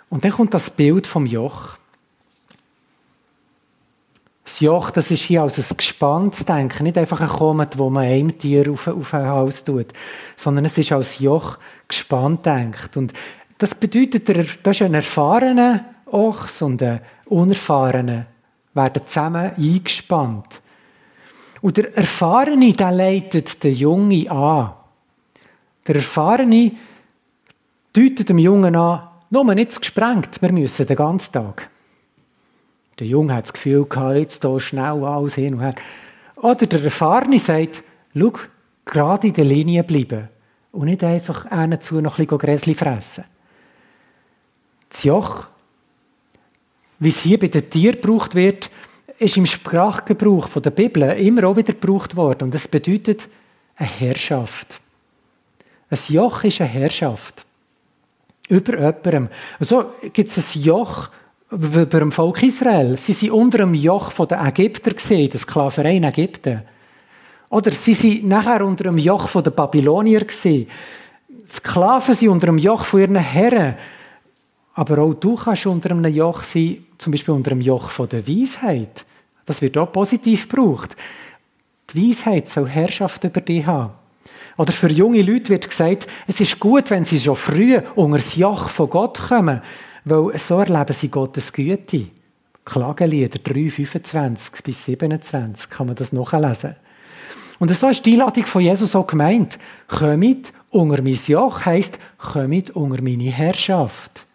Und 0.09 0.25
dann 0.25 0.31
kommt 0.31 0.53
das 0.53 0.69
Bild 0.69 1.07
vom 1.07 1.25
Joch. 1.25 1.77
Das 4.43 4.59
Joch, 4.59 4.89
das 4.91 5.09
ist 5.11 5.21
hier 5.21 5.43
als 5.43 5.57
ein 5.57 5.77
Gespann 5.77 6.31
denken, 6.45 6.83
nicht 6.83 6.97
einfach 6.97 7.21
ein 7.21 7.29
Komet, 7.29 7.77
wo 7.77 7.89
man 7.89 8.03
einem 8.03 8.37
Tier 8.37 8.69
auf, 8.69 8.87
auf 8.87 9.13
ein 9.13 9.25
Haus 9.25 9.63
tut, 9.63 9.87
sondern 10.35 10.65
es 10.65 10.77
ist 10.77 10.91
als 10.91 11.19
Joch 11.19 11.57
gespannt 11.87 12.45
denkt. 12.45 12.97
Und 12.97 13.13
das 13.59 13.73
bedeutet, 13.75 14.27
das 14.27 14.75
ist 14.75 14.81
ein 14.81 14.93
erfahrener 14.93 15.85
Ochs 16.07 16.61
und 16.61 16.83
ein 16.83 16.99
unerfahrener 17.25 18.25
werden 18.73 19.07
zusammen 19.07 19.51
eingespannt. 19.55 20.60
Und 21.61 21.77
der 21.77 21.95
Erfahrene, 21.95 22.73
der 22.73 22.91
leitet 22.91 23.63
den 23.63 23.75
Jungen 23.75 24.29
an. 24.29 24.73
Der 25.87 25.95
Erfahrene 25.95 26.71
deutet 27.93 28.29
dem 28.29 28.39
Jungen 28.39 28.75
an, 28.75 29.07
nur 29.29 29.55
nicht 29.55 29.79
gesprengt, 29.79 30.41
wir 30.41 30.51
müssen 30.51 30.85
den 30.85 30.95
ganzen 30.95 31.31
Tag. 31.31 31.69
Der 32.99 33.07
Junge 33.07 33.33
hat 33.33 33.45
das 33.45 33.53
Gefühl 33.53 33.87
jetzt 34.15 34.43
hier 34.43 34.59
schnell 34.59 35.03
alles 35.03 35.35
hin 35.35 35.55
und 35.55 35.61
her. 35.61 35.75
Oder 36.35 36.65
der 36.65 36.83
Erfahrene 36.83 37.39
sagt, 37.39 37.83
schau, 38.15 38.33
gerade 38.85 39.27
in 39.27 39.33
der 39.33 39.45
Linie 39.45 39.83
bleiben 39.83 40.29
und 40.71 40.85
nicht 40.85 41.03
einfach 41.03 41.45
einen 41.45 41.79
zu 41.79 42.01
noch 42.01 42.19
ein 42.19 42.25
bisschen 42.25 42.37
Gräsli 42.39 42.75
fressen. 42.75 43.23
Das 44.89 45.03
Joch, 45.03 45.47
wie 46.99 47.09
es 47.09 47.21
hier 47.21 47.39
bei 47.39 47.47
den 47.47 47.69
Tieren 47.69 48.01
gebraucht 48.01 48.35
wird, 48.35 48.69
ist 49.21 49.37
im 49.37 49.45
Sprachgebrauch 49.45 50.49
der 50.49 50.71
Bibel 50.71 51.03
immer 51.03 51.43
auch 51.47 51.55
wieder 51.55 51.73
gebraucht 51.73 52.15
worden. 52.15 52.45
Und 52.45 52.53
das 52.53 52.67
bedeutet 52.67 53.27
eine 53.75 53.87
Herrschaft. 53.87 54.81
Ein 55.89 55.99
Joch 56.07 56.43
ist 56.43 56.59
eine 56.59 56.69
Herrschaft. 56.69 57.45
Über 58.49 58.77
jemandem. 58.77 59.29
So 59.59 59.85
gibt 60.11 60.35
es 60.35 60.55
ein 60.55 60.61
Joch 60.61 61.09
über 61.51 61.85
dem 61.85 62.11
Volk 62.11 62.41
Israel. 62.41 62.97
Sie 62.97 63.29
waren 63.29 63.41
unter 63.41 63.59
dem 63.59 63.75
Joch 63.75 64.11
der 64.25 64.43
Ägypter, 64.43 64.91
gesehen, 64.91 65.29
der 65.29 65.39
Sklaverei 65.39 65.97
in 65.97 66.03
Ägypten. 66.03 66.63
Oder 67.49 67.71
sie 67.71 67.93
waren 67.93 68.27
nachher 68.27 68.65
unter 68.65 68.85
dem 68.85 68.97
Joch 68.97 69.29
der 69.39 69.51
Babylonier. 69.51 70.21
Gewesen. 70.21 70.67
Sklaven 71.47 72.15
sind 72.15 72.29
unter 72.29 72.47
dem 72.47 72.57
Joch 72.57 72.85
von 72.85 73.01
ihren 73.01 73.15
Herren. 73.17 73.75
Aber 74.73 74.97
auch 74.99 75.13
du 75.13 75.35
kannst 75.35 75.67
unter 75.67 75.91
einem 75.91 76.11
Joch 76.11 76.41
sein, 76.41 76.77
zum 76.97 77.11
Beispiel 77.11 77.35
unter 77.35 77.51
dem 77.51 77.61
Joch 77.61 77.91
der 78.07 78.27
Weisheit. 78.27 79.05
Das 79.45 79.61
wird 79.61 79.77
auch 79.77 79.91
positiv 79.91 80.47
gebraucht. 80.47 80.95
Die 81.93 82.09
Weisheit 82.09 82.49
soll 82.49 82.67
Herrschaft 82.67 83.23
über 83.23 83.41
dich 83.41 83.65
haben. 83.65 83.93
Oder 84.57 84.71
für 84.71 84.91
junge 84.91 85.21
Leute 85.21 85.49
wird 85.49 85.69
gesagt, 85.69 86.07
es 86.27 86.39
ist 86.39 86.59
gut, 86.59 86.89
wenn 86.89 87.05
sie 87.05 87.19
schon 87.19 87.35
früh 87.35 87.79
unter 87.95 88.17
das 88.17 88.35
Joch 88.35 88.69
von 88.69 88.89
Gott 88.89 89.17
kommen, 89.17 89.61
weil 90.05 90.37
so 90.37 90.59
erleben 90.59 90.93
sie 90.93 91.09
Gottes 91.09 91.51
Güte. 91.51 92.07
Klagelieder 92.65 93.39
3, 93.39 93.69
25 93.69 94.63
bis 94.63 94.85
27 94.85 95.69
kann 95.69 95.87
man 95.87 95.95
das 95.95 96.13
nachlesen. 96.13 96.75
Und 97.59 97.71
so 97.71 97.89
ist 97.89 98.05
die 98.05 98.13
Einladung 98.13 98.45
von 98.45 98.61
Jesus 98.61 98.95
auch 98.95 99.07
gemeint. 99.07 99.57
Kommt 99.87 100.51
unter 100.69 101.01
mein 101.01 101.13
Joch 101.13 101.65
heisst, 101.65 101.99
kommt 102.17 102.71
unter 102.71 103.01
meine 103.01 103.23
Herrschaft. 103.25 104.25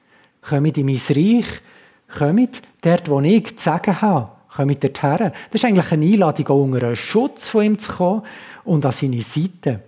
Kommt 0.43 0.79
in 0.79 0.87
mein 0.87 1.01
Reich. 1.09 1.47
Kommt 2.19 2.63
dort, 2.83 3.09
wo 3.09 3.21
ich 3.21 3.57
zu 3.57 3.65
sagen 3.65 4.01
habe. 4.01 4.36
Kommt 4.57 4.83
dorthin. 4.83 5.19
Das 5.19 5.33
ist 5.53 5.65
eigentlich 5.65 5.93
eine 5.93 6.07
Einladung, 6.07 6.49
auch 6.49 6.65
unter 6.65 6.87
einen 6.87 6.97
Schutz 6.97 7.49
von 7.49 7.65
ihm 7.65 7.79
zu 7.79 7.93
kommen 7.93 8.23
und 8.65 8.85
an 8.87 8.93
seine 8.93 9.21
Seite. 9.21 9.81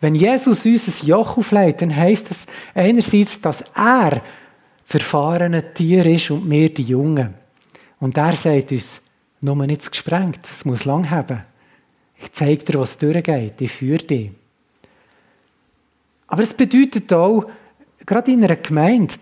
Wenn 0.00 0.14
Jesus 0.14 0.64
uns 0.64 1.02
ein 1.02 1.08
Joch 1.08 1.36
auflegt, 1.36 1.82
dann 1.82 1.94
heisst 1.94 2.30
das 2.30 2.46
einerseits, 2.74 3.40
dass 3.40 3.62
er 3.74 4.22
das 4.82 4.94
erfahrene 4.94 5.74
Tier 5.74 6.06
ist 6.06 6.30
und 6.30 6.48
wir 6.50 6.72
die 6.72 6.82
Jungen. 6.82 7.34
Und 7.98 8.16
er 8.16 8.36
sagt 8.36 8.72
uns, 8.72 9.00
nur 9.40 9.66
nicht 9.66 9.90
gesprengt, 9.90 10.40
es 10.52 10.64
muss 10.64 10.84
lang 10.84 11.10
haben. 11.10 11.42
Ich 12.16 12.32
zeige 12.32 12.64
dir, 12.64 12.78
was 12.78 12.98
durchgeht, 12.98 13.60
ich 13.60 13.72
führe 13.72 14.04
dich. 14.04 14.30
Aber 16.28 16.42
es 16.42 16.54
bedeutet 16.54 17.12
auch, 17.12 17.44
gerade 18.06 18.30
in 18.30 18.44
einer 18.44 18.56
Gemeinde, 18.56 19.14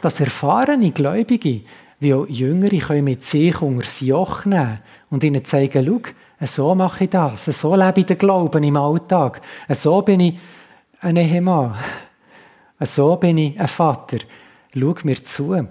dass 0.00 0.20
erfahrene 0.20 0.90
Gläubige, 0.92 1.62
wie 2.00 2.14
auch 2.14 2.26
Jüngere, 2.26 2.78
können 2.78 3.04
mit 3.04 3.22
sich 3.22 3.60
unter 3.60 3.84
das 3.84 4.00
Joch 4.00 4.46
nehmen 4.46 4.80
und 5.10 5.22
ihnen 5.22 5.44
zeigen, 5.44 5.84
schau, 5.86 6.46
so 6.46 6.74
mache 6.74 7.04
ich 7.04 7.10
das. 7.10 7.44
So 7.44 7.76
lebe 7.76 8.00
ich 8.00 8.06
den 8.06 8.18
Glauben 8.18 8.64
im 8.64 8.76
Alltag. 8.76 9.42
So 9.68 10.00
bin 10.02 10.20
ich 10.20 10.38
ein 11.00 11.16
Ehemann. 11.16 11.76
So 12.82 13.14
bin 13.16 13.36
ich 13.36 13.60
ein 13.60 13.68
Vater. 13.68 14.20
Schau 14.74 14.94
mir 15.02 15.22
zu. 15.22 15.68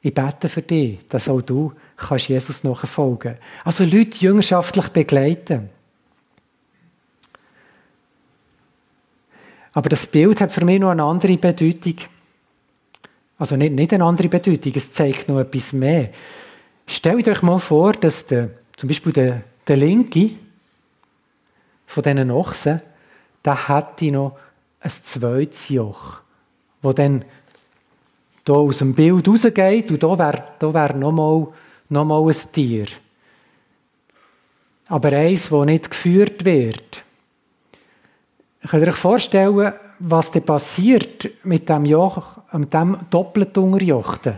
Ich 0.00 0.12
bete 0.12 0.48
für 0.48 0.62
dich, 0.62 0.98
dass 1.08 1.28
auch 1.28 1.40
du 1.40 1.72
kannst 1.96 2.28
Jesus 2.28 2.64
nachfolgen 2.64 3.36
Also 3.62 3.84
Leute 3.84 4.18
jüngerschaftlich 4.18 4.88
begleiten. 4.88 5.70
Aber 9.72 9.88
das 9.88 10.08
Bild 10.08 10.40
hat 10.40 10.50
für 10.50 10.64
mich 10.64 10.80
noch 10.80 10.90
eine 10.90 11.04
andere 11.04 11.36
Bedeutung. 11.38 11.94
Also 13.42 13.56
nicht, 13.56 13.72
nicht 13.72 13.92
eine 13.92 14.04
andere 14.04 14.28
Bedeutung, 14.28 14.72
es 14.76 14.92
zeigt 14.92 15.28
noch 15.28 15.40
etwas 15.40 15.72
mehr. 15.72 16.10
Stellt 16.86 17.26
euch 17.26 17.42
mal 17.42 17.58
vor, 17.58 17.92
dass 17.92 18.24
der, 18.24 18.50
zum 18.76 18.86
Beispiel 18.86 19.12
der 19.12 19.42
der 19.66 19.76
linke 19.78 20.30
von 21.88 22.04
diesen 22.04 22.30
Ochsen, 22.30 22.80
der 23.44 23.68
hätte 23.68 24.12
noch 24.12 24.38
ein 24.78 24.92
zweites 25.02 25.70
Joch, 25.70 26.20
wo 26.82 26.92
dann 26.92 27.24
hier 28.46 28.54
aus 28.54 28.78
dem 28.78 28.94
Bild 28.94 29.26
rausgeht 29.26 29.90
und 29.90 30.04
hier 30.04 30.18
wäre 30.20 30.44
da 30.60 30.72
wär 30.72 30.94
nochmal 30.94 31.48
noch 31.88 32.04
mal 32.04 32.24
ein 32.24 32.52
Tier. 32.52 32.86
Aber 34.86 35.08
eins, 35.08 35.48
das 35.48 35.66
nicht 35.66 35.90
geführt 35.90 36.44
wird. 36.44 37.02
Könnt 38.68 38.84
ihr 38.84 38.92
euch 38.92 38.96
vorstellen, 38.96 39.72
was 40.04 40.30
dann 40.32 40.42
passiert 40.42 41.30
mit 41.44 41.68
dem 41.68 41.84
Joch, 41.84 42.38
mit 42.52 42.74
dem 42.74 42.96
doppelt 43.08 43.56
Unterjochten? 43.56 44.34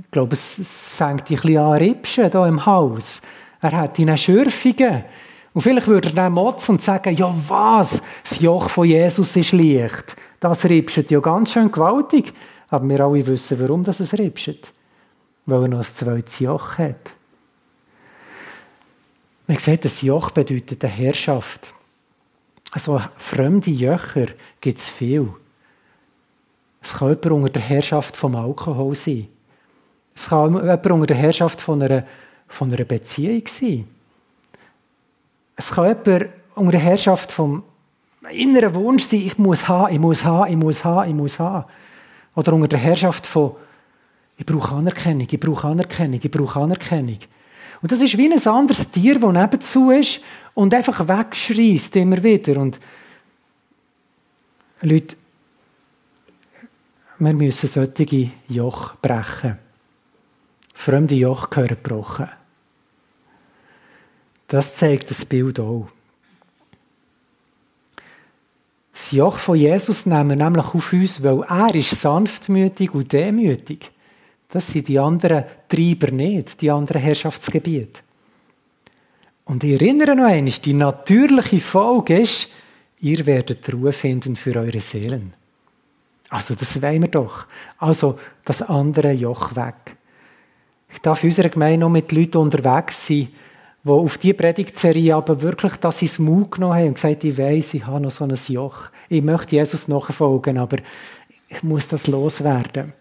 Ich 0.00 0.10
glaube, 0.10 0.34
es, 0.34 0.58
es 0.58 0.88
fängt 0.96 1.30
ein 1.30 1.36
bisschen 1.36 1.58
an 1.58 1.72
ripschen 1.72 2.30
hier 2.30 2.46
im 2.46 2.64
Haus. 2.64 3.20
Er 3.60 3.72
hat 3.72 3.98
ihnen 3.98 4.16
Schürfungen. 4.16 5.04
Und 5.52 5.60
vielleicht 5.60 5.88
würde 5.88 6.08
er 6.08 6.14
dann 6.14 6.32
motzen 6.32 6.76
und 6.76 6.82
sagen, 6.82 7.14
ja 7.14 7.34
was, 7.48 8.00
das 8.22 8.40
Joch 8.40 8.70
von 8.70 8.86
Jesus 8.86 9.34
ist 9.36 9.52
leicht. 9.52 10.16
Das 10.40 10.64
ripscht 10.64 11.10
ja 11.10 11.20
ganz 11.20 11.52
schön 11.52 11.70
gewaltig. 11.70 12.32
Aber 12.68 12.88
wir 12.88 13.00
alle 13.00 13.26
wissen, 13.26 13.60
warum 13.60 13.84
das 13.84 14.00
es 14.00 14.14
ripscht. 14.14 14.72
Weil 15.46 15.62
er 15.62 15.68
noch 15.68 15.78
ein 15.78 15.84
zweites 15.84 16.38
Joch 16.38 16.78
hat. 16.78 17.12
Man 19.46 19.56
sieht, 19.56 19.84
das 19.84 20.00
Joch 20.00 20.30
bedeutet 20.30 20.84
eine 20.84 20.92
Herrschaft. 20.92 21.74
Also 22.70 23.00
fremde 23.16 23.70
Jocher 23.70 24.26
gibt 24.60 24.78
es 24.78 24.88
viel. 24.88 25.28
Es 26.80 26.92
kann 26.92 27.08
jemand 27.08 27.26
unter 27.26 27.48
der 27.50 27.62
Herrschaft 27.62 28.16
vom 28.16 28.36
Alkohol 28.36 28.94
sein. 28.94 29.28
Es 30.14 30.26
kann 30.26 30.52
jemand 30.54 30.86
unter 30.86 31.06
der 31.06 31.16
Herrschaft 31.16 31.60
von 31.60 31.82
einer 31.82 32.04
von 32.48 32.72
einer 32.72 32.84
Beziehung 32.84 33.42
sein. 33.46 33.86
Es 35.54 35.70
kann 35.70 35.86
jemand 35.86 36.30
unter 36.54 36.72
der 36.72 36.80
Herrschaft 36.80 37.30
vom 37.30 37.62
inneren 38.30 38.74
Wunsch 38.74 39.04
sein, 39.04 39.20
ich 39.20 39.38
muss 39.38 39.68
haben, 39.68 39.92
ich 39.92 40.00
muss 40.00 40.24
haben, 40.24 40.50
ich 40.50 40.56
muss 40.56 40.84
haben, 40.84 41.08
ich 41.08 41.14
muss 41.14 41.38
haben. 41.38 41.66
Oder 42.34 42.52
unter 42.52 42.68
der 42.68 42.78
Herrschaft 42.78 43.26
von, 43.26 43.52
ich 44.36 44.46
brauche 44.46 44.74
Anerkennung, 44.74 45.26
ich 45.30 45.40
brauche 45.40 45.68
Anerkennung, 45.68 46.20
ich 46.22 46.30
brauche 46.30 46.60
Anerkennung. 46.60 47.18
Und 47.80 47.92
das 47.92 48.00
ist 48.00 48.18
wie 48.18 48.30
ein 48.30 48.46
anderes 48.46 48.90
Tier, 48.90 49.18
das 49.18 49.32
nebenzu 49.32 49.90
ist 49.90 50.20
und 50.58 50.74
einfach 50.74 51.06
wegschreist 51.06 51.94
immer 51.94 52.20
wieder. 52.20 52.60
Und 52.60 52.80
Leute, 54.80 55.14
wir 57.20 57.32
müssen 57.32 57.68
solche 57.68 58.32
Joch 58.48 58.96
brechen. 58.96 59.56
Fremde 60.74 61.14
Joch 61.14 61.48
gehören 61.48 61.76
gebrochen. 61.80 62.28
Das 64.48 64.74
zeigt 64.74 65.10
das 65.10 65.24
Bild 65.24 65.60
auch. 65.60 65.86
Das 68.92 69.12
Joch 69.12 69.38
von 69.38 69.56
Jesus 69.56 70.06
nehmen 70.06 70.30
wir 70.30 70.44
nämlich 70.44 70.74
auf 70.74 70.92
uns, 70.92 71.22
weil 71.22 71.40
er 71.42 71.72
ist 71.76 72.00
sanftmütig 72.00 72.92
und 72.92 73.12
demütig. 73.12 73.92
Das 74.48 74.66
sind 74.66 74.88
die 74.88 74.98
anderen 74.98 75.44
Treiber 75.68 76.10
nicht, 76.10 76.60
die 76.60 76.70
anderen 76.72 77.00
Herrschaftsgebiete. 77.00 78.07
Und 79.48 79.64
ich 79.64 79.80
erinnere 79.80 80.14
noch 80.14 80.26
einmal, 80.26 80.52
die 80.52 80.74
natürliche 80.74 81.58
Folge 81.58 82.20
ist, 82.20 82.48
ihr 83.00 83.24
werdet 83.24 83.72
Ruhe 83.72 83.92
finden 83.92 84.36
für 84.36 84.54
eure 84.54 84.80
Seelen. 84.80 85.32
Also 86.28 86.54
das 86.54 86.80
wollen 86.82 87.00
wir 87.00 87.08
doch. 87.08 87.46
Also 87.78 88.18
das 88.44 88.60
andere 88.60 89.12
Joch 89.12 89.56
weg. 89.56 89.96
Ich 90.92 90.98
darf 90.98 91.24
in 91.24 91.30
unserer 91.30 91.48
Gemeinde 91.48 91.78
noch 91.78 91.88
mit 91.88 92.12
Leuten 92.12 92.36
unterwegs 92.36 93.06
sein, 93.06 93.28
die 93.84 93.90
auf 93.90 94.18
diese 94.18 94.34
Predigtserie 94.34 95.16
aber 95.16 95.40
wirklich 95.40 95.76
das 95.76 96.02
ins 96.02 96.18
Mut 96.18 96.50
genommen 96.50 96.74
haben 96.74 96.88
und 96.88 96.94
gesagt 96.94 97.24
ich 97.24 97.38
weiß, 97.38 97.72
ich 97.72 97.86
habe 97.86 98.00
noch 98.00 98.10
so 98.10 98.24
ein 98.24 98.38
Joch. 98.48 98.90
Ich 99.08 99.22
möchte 99.22 99.56
Jesus 99.56 99.88
nachfolgen, 99.88 100.58
aber 100.58 100.76
ich 101.48 101.62
muss 101.62 101.88
das 101.88 102.06
loswerden. 102.06 102.92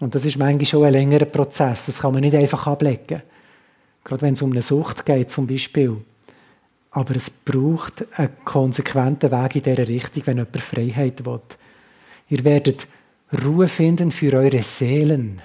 Und 0.00 0.12
das 0.12 0.24
ist 0.24 0.38
manchmal 0.38 0.66
schon 0.66 0.84
ein 0.86 0.92
längerer 0.92 1.26
Prozess. 1.26 1.86
Das 1.86 2.00
kann 2.00 2.12
man 2.12 2.22
nicht 2.22 2.34
einfach 2.34 2.66
ablegen. 2.66 3.22
Gerade 4.04 4.22
wenn 4.22 4.34
es 4.34 4.42
um 4.42 4.52
eine 4.52 4.62
Sucht 4.62 5.06
geht 5.06 5.30
zum 5.30 5.46
Beispiel. 5.46 5.96
Aber 6.90 7.16
es 7.16 7.30
braucht 7.30 8.06
einen 8.16 8.36
konsequenten 8.44 9.32
Weg 9.32 9.56
in 9.56 9.62
dieser 9.62 9.88
Richtung, 9.88 10.26
wenn 10.26 10.36
jemand 10.36 10.56
Freiheit 10.60 11.24
will. 11.24 11.40
Ihr 12.28 12.44
werdet 12.44 12.86
Ruhe 13.44 13.66
finden 13.68 14.12
für 14.12 14.32
eure 14.34 14.62
Seelen. 14.62 15.42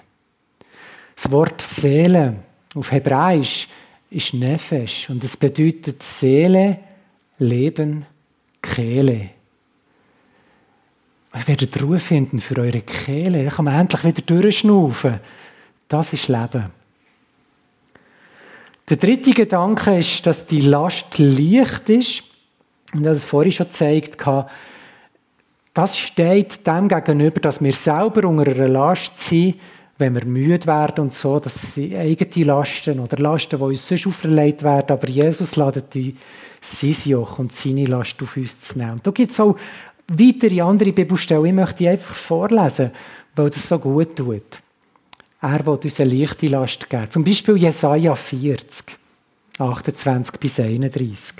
Das 1.16 1.32
Wort 1.32 1.62
Seele 1.62 2.36
auf 2.76 2.92
Hebräisch 2.92 3.68
ist 4.12 4.34
Nefesh 4.34 5.10
und 5.10 5.24
es 5.24 5.36
bedeutet 5.36 6.04
Seele, 6.04 6.80
Leben, 7.40 8.06
Kehle. 8.62 9.30
Ihr 11.34 11.48
werdet 11.48 11.82
Ruhe 11.82 12.00
finden 12.00 12.40
für 12.40 12.58
eure 12.58 12.82
Kehle. 12.82 13.46
Da 13.46 13.52
kann 13.52 13.66
man 13.66 13.80
endlich 13.80 14.04
wieder 14.04 14.22
durchschnaufen. 14.22 15.20
Das 15.88 16.14
ist 16.14 16.28
Leben. 16.28 16.79
Der 18.90 18.98
dritte 18.98 19.32
Gedanke 19.32 20.00
ist, 20.00 20.26
dass 20.26 20.48
die 20.48 20.62
Last 20.62 21.20
leicht 21.20 21.90
ist. 21.90 22.24
Und 22.94 23.04
das 23.04 23.24
vorhin 23.24 23.52
schon 23.52 23.68
gezeigt 23.68 24.26
habe, 24.26 24.50
das 25.76 25.96
steht 25.96 26.66
dem 26.66 26.88
gegenüber, 26.88 27.40
dass 27.40 27.62
wir 27.62 27.72
selber 27.72 28.28
unter 28.28 28.50
einer 28.50 28.68
Last 28.68 29.20
sind, 29.20 29.60
wenn 30.00 30.16
wir 30.16 30.26
müde 30.26 30.66
werden 30.66 31.02
und 31.02 31.14
so, 31.14 31.40
dass 31.40 31.74
sie 31.76 31.96
eigene 31.96 32.46
Lasten 32.46 33.00
oder 33.00 33.18
Lasten, 33.18 33.60
die 33.60 33.64
uns 33.64 33.88
sonst 33.88 34.08
auferlegt 34.08 34.64
werden, 34.64 34.92
aber 34.92 35.08
Jesus 35.08 35.56
ladet 35.56 35.96
uns 35.96 36.16
sein 36.62 36.96
Joch 37.12 37.38
und 37.38 37.52
seine 37.52 37.86
Last 37.86 38.22
auf 38.24 38.38
uns 38.38 38.60
zu 38.60 38.78
nehmen. 38.78 38.94
Und 38.94 39.06
da 39.06 39.12
gibt 39.12 39.32
es 39.32 39.40
auch 39.40 39.56
weitere 40.08 40.62
andere 40.62 40.94
Bibelstellen, 40.94 41.46
ich 41.46 41.54
möchte 41.54 41.76
die 41.76 41.90
einfach 41.90 42.16
vorlesen, 42.16 42.92
weil 43.36 43.50
das 43.52 43.68
so 43.68 43.78
gut 43.78 44.16
tut. 44.16 44.62
Er 45.42 45.66
will 45.66 45.80
uns 45.82 46.00
eine 46.00 46.14
leichte 46.14 46.48
Last 46.48 46.90
geben. 46.90 47.10
Zum 47.10 47.24
Beispiel 47.24 47.56
Jesaja 47.56 48.14
40, 48.14 48.98
28 49.58 50.40
bis 50.40 50.60
31. 50.60 51.36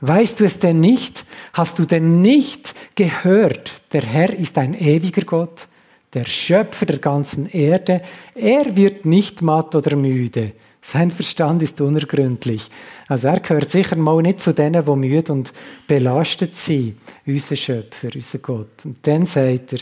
Weißt 0.00 0.40
du 0.40 0.44
es 0.44 0.58
denn 0.58 0.80
nicht? 0.80 1.24
Hast 1.52 1.78
du 1.78 1.84
denn 1.84 2.20
nicht 2.20 2.74
gehört? 2.94 3.80
Der 3.92 4.02
Herr 4.02 4.32
ist 4.34 4.56
ein 4.58 4.74
ewiger 4.74 5.22
Gott, 5.22 5.68
der 6.14 6.24
Schöpfer 6.24 6.86
der 6.86 6.98
ganzen 6.98 7.46
Erde. 7.46 8.02
Er 8.34 8.76
wird 8.76 9.04
nicht 9.04 9.42
matt 9.42 9.74
oder 9.74 9.94
müde. 9.94 10.52
Sein 10.82 11.10
Verstand 11.10 11.62
ist 11.62 11.80
unergründlich. 11.80 12.68
Also 13.06 13.28
er 13.28 13.40
gehört 13.40 13.70
sicher 13.70 13.96
mal 13.96 14.22
nicht 14.22 14.40
zu 14.40 14.54
denen, 14.54 14.84
die 14.84 14.96
müde 14.96 15.32
und 15.32 15.52
belastet 15.86 16.56
sind. 16.56 16.96
Unser 17.26 17.56
Schöpfer, 17.56 18.08
unser 18.14 18.38
Gott. 18.38 18.84
Und 18.84 19.06
dann 19.06 19.26
sagt 19.26 19.74
er, 19.74 19.80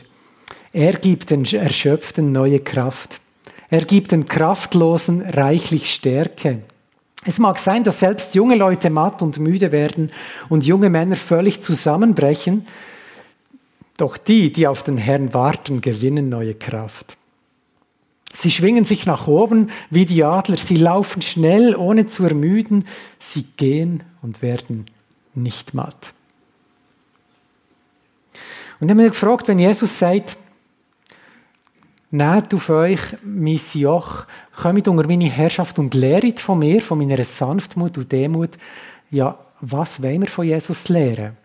er 0.73 0.93
gibt 0.93 1.31
den 1.31 1.45
Erschöpften 1.45 2.33
neue 2.33 2.61
Kraft. 2.61 3.21
Er 3.71 3.85
gibt 3.85 4.13
den 4.13 4.27
Kraftlosen 4.27 5.23
reichlich 5.23 5.93
Stärke. 5.93 6.63
Es 7.25 7.39
mag 7.39 7.59
sein, 7.59 7.85
dass 7.85 8.01
selbst 8.01 8.35
junge 8.35 8.55
Leute 8.55 8.91
matt 8.91 9.21
und 9.23 9.39
müde 9.39 9.73
werden 9.73 10.11
und 10.49 10.65
junge 10.65 10.89
Männer 10.89 11.17
völlig 11.17 11.61
zusammenbrechen, 11.61 12.67
doch 13.97 14.17
die, 14.17 14.53
die 14.53 14.67
auf 14.67 14.83
den 14.83 14.97
Herrn 14.97 15.35
warten, 15.35 15.81
gewinnen 15.81 16.29
neue 16.29 16.55
Kraft. 16.55 17.17
Sie 18.33 18.51
schwingen 18.51 18.85
sich 18.85 19.07
nach 19.07 19.27
oben 19.27 19.71
wie 19.91 20.07
die 20.07 20.23
Adler, 20.23 20.57
sie 20.57 20.77
laufen 20.77 21.23
schnell, 21.23 21.75
ohne 21.75 22.07
zu 22.07 22.25
ermüden, 22.25 22.85
sie 23.19 23.45
gehen 23.57 24.05
und 24.23 24.43
werden 24.43 24.87
nicht 25.35 25.75
matt. 25.75 26.13
Und 28.81 28.87
ich 28.87 28.91
habe 28.91 29.03
mich 29.03 29.11
gefragt, 29.11 29.49
wenn 29.49 29.59
Jesus 29.59 29.99
sagt, 29.99 30.37
Nehmt 32.11 32.55
auf 32.55 32.71
euch 32.71 33.01
mein 33.23 33.61
Joch, 33.75 34.25
kommt 34.57 34.89
unter 34.89 35.07
meine 35.07 35.29
Herrschaft 35.29 35.79
und 35.79 35.93
lehret 35.93 36.41
von 36.41 36.59
mir, 36.59 36.81
von 36.81 36.99
meiner 36.99 37.23
Sanftmut 37.23 37.99
und 37.99 38.11
Demut. 38.11 38.57
Ja, 39.11 39.39
was 39.61 40.03
wollen 40.03 40.23
wir 40.23 40.29
von 40.29 40.47
Jesus 40.47 40.89
lehren? 40.89 41.37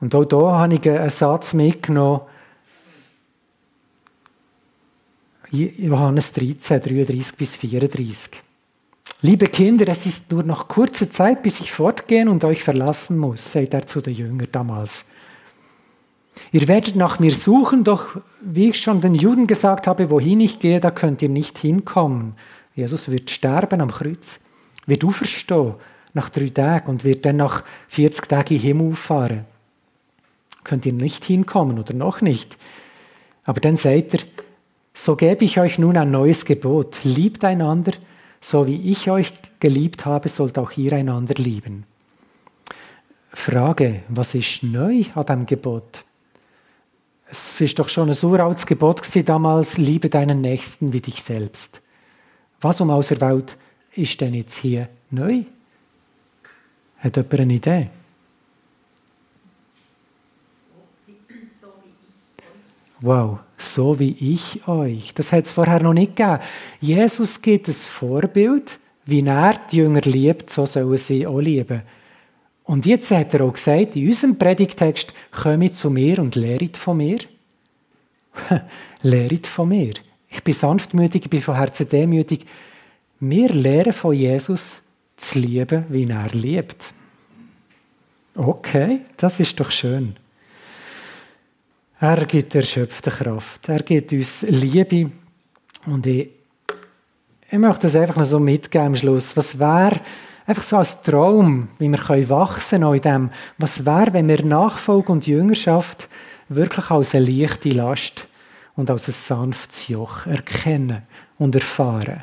Und 0.00 0.14
auch 0.14 0.24
da 0.24 0.58
habe 0.58 0.74
ich 0.74 0.88
einen 0.88 1.10
Satz 1.10 1.52
mitgenommen. 1.52 2.22
Johannes 5.50 6.32
13, 6.32 6.80
33 6.80 7.34
bis 7.36 7.56
34. 7.56 8.42
Liebe 9.22 9.46
Kinder, 9.46 9.88
es 9.88 10.04
ist 10.06 10.30
nur 10.30 10.42
noch 10.42 10.68
kurze 10.68 11.08
Zeit, 11.08 11.42
bis 11.42 11.60
ich 11.60 11.72
fortgehen 11.72 12.28
und 12.28 12.44
euch 12.44 12.62
verlassen 12.62 13.16
muss, 13.16 13.52
sagt 13.52 13.74
er 13.74 13.86
zu 13.86 14.00
den 14.00 14.14
Jüngern 14.14 14.48
damals. 14.50 15.04
Ihr 16.52 16.68
werdet 16.68 16.96
nach 16.96 17.18
mir 17.18 17.32
suchen, 17.32 17.84
doch 17.84 18.16
wie 18.40 18.70
ich 18.70 18.80
schon 18.80 19.00
den 19.00 19.14
Juden 19.14 19.46
gesagt 19.46 19.86
habe, 19.86 20.10
wohin 20.10 20.40
ich 20.40 20.58
gehe, 20.58 20.80
da 20.80 20.90
könnt 20.90 21.22
ihr 21.22 21.28
nicht 21.28 21.58
hinkommen. 21.58 22.34
Jesus 22.74 23.10
wird 23.10 23.30
sterben 23.30 23.80
am 23.80 23.90
Kreuz, 23.90 24.38
wird 24.86 25.04
auferstehen 25.04 25.74
nach 26.12 26.30
drei 26.30 26.48
Tagen 26.48 26.90
und 26.90 27.04
wird 27.04 27.26
dann 27.26 27.36
nach 27.36 27.64
40 27.88 28.28
Tagen 28.28 28.54
in 28.54 28.60
Himmel 28.60 28.92
auffahren. 28.92 29.44
Könnt 30.64 30.86
ihr 30.86 30.92
nicht 30.92 31.24
hinkommen 31.24 31.78
oder 31.78 31.94
noch 31.94 32.20
nicht. 32.20 32.56
Aber 33.44 33.60
dann 33.60 33.76
sagt 33.76 34.14
er, 34.14 34.20
so 34.94 35.14
gebe 35.14 35.44
ich 35.44 35.60
euch 35.60 35.78
nun 35.78 35.96
ein 35.96 36.10
neues 36.10 36.44
Gebot. 36.46 36.98
Liebt 37.04 37.44
einander, 37.44 37.92
so 38.40 38.66
wie 38.66 38.90
ich 38.90 39.10
euch 39.10 39.32
geliebt 39.60 40.06
habe, 40.06 40.28
sollt 40.28 40.58
auch 40.58 40.72
ihr 40.72 40.94
einander 40.94 41.34
lieben. 41.34 41.84
Frage, 43.32 44.00
was 44.08 44.34
ist 44.34 44.62
neu 44.62 45.04
an 45.14 45.26
dem 45.26 45.46
Gebot? 45.46 46.05
Es 47.28 47.60
ist 47.60 47.78
doch 47.78 47.88
schon 47.88 48.08
ein 48.08 48.24
uraltes 48.24 48.66
Gebot 48.66 49.02
damals, 49.24 49.78
liebe 49.78 50.08
deinen 50.08 50.40
Nächsten 50.40 50.92
wie 50.92 51.00
dich 51.00 51.22
selbst. 51.22 51.80
Was 52.60 52.80
um 52.80 52.90
außer 52.90 53.20
Welt 53.20 53.56
ist 53.94 54.20
denn 54.20 54.34
jetzt 54.34 54.58
hier 54.58 54.88
neu? 55.10 55.44
Hat 56.98 57.16
jemand 57.16 57.40
eine 57.40 57.54
Idee? 57.54 57.88
Wow, 63.00 63.40
so 63.58 63.98
wie 63.98 64.16
ich 64.18 64.66
euch. 64.66 65.12
Das 65.14 65.30
hat 65.30 65.44
es 65.44 65.52
vorher 65.52 65.82
noch 65.82 65.92
nicht 65.92 66.16
gegeben. 66.16 66.40
Jesus 66.80 67.42
gibt 67.42 67.68
ein 67.68 67.74
Vorbild, 67.74 68.78
wie 69.04 69.24
er 69.24 69.60
die 69.70 69.76
Jünger 69.76 70.00
liebt, 70.00 70.50
so 70.50 70.64
sollen 70.64 70.96
sie 70.96 71.26
auch 71.26 71.40
lieben. 71.40 71.82
Und 72.66 72.84
jetzt 72.84 73.10
hat 73.12 73.32
er 73.32 73.44
auch 73.44 73.52
gesagt, 73.52 73.96
in 73.96 74.08
unserem 74.08 74.36
Predigtext, 74.36 75.12
kommt 75.30 75.74
zu 75.74 75.88
mir 75.88 76.18
und 76.18 76.34
lehret 76.34 76.76
von 76.76 76.96
mir. 76.96 77.18
lehret 79.02 79.46
von 79.46 79.68
mir. 79.68 79.94
Ich 80.28 80.42
bin 80.42 80.52
sanftmütig, 80.52 81.22
ich 81.24 81.30
bin 81.30 81.40
von 81.40 81.54
Herzen 81.54 81.88
demütig. 81.88 82.44
Wir 83.20 83.48
lehren 83.48 83.92
von 83.92 84.12
Jesus 84.12 84.82
zu 85.16 85.38
lieben, 85.38 85.86
wie 85.88 86.08
er 86.08 86.28
liebt. 86.32 86.92
Okay, 88.34 89.00
das 89.16 89.40
ist 89.40 89.58
doch 89.58 89.70
schön. 89.70 90.16
Er 91.98 92.26
gibt 92.26 92.54
erschöpfte 92.54 93.10
Kraft. 93.10 93.68
Er 93.68 93.82
gibt 93.82 94.12
uns 94.12 94.42
Liebe. 94.42 95.10
Und 95.86 96.04
ich, 96.06 96.30
ich 97.48 97.58
möchte 97.58 97.82
das 97.82 97.96
einfach 97.96 98.16
noch 98.16 98.26
so 98.26 98.38
mitgeben 98.38 98.88
am 98.88 98.96
Schluss. 98.96 99.34
Was 99.36 99.58
wäre, 99.58 100.00
einfach 100.46 100.62
so 100.62 100.76
als 100.76 101.02
Traum, 101.02 101.68
wie 101.78 101.88
wir 101.88 101.98
können 101.98 102.28
wachsen 102.28 102.82
in 102.82 103.00
dem, 103.00 103.30
was 103.58 103.84
wäre, 103.84 104.12
wenn 104.12 104.28
wir 104.28 104.44
Nachfolge 104.44 105.12
und 105.12 105.26
Jüngerschaft 105.26 106.08
wirklich 106.48 106.90
als 106.90 107.14
eine 107.14 107.26
leichte 107.26 107.70
Last 107.70 108.28
und 108.76 108.90
als 108.90 109.08
ein 109.08 109.12
sanftes 109.12 109.88
Joch 109.88 110.26
erkennen 110.26 111.02
und 111.38 111.54
erfahren. 111.54 112.22